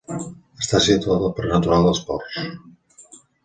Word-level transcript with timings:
Està 0.63 0.79
situat 0.85 1.27
al 1.27 1.35
Parc 1.41 1.53
Natural 1.53 1.87
dels 1.91 2.03
Ports. 2.11 3.15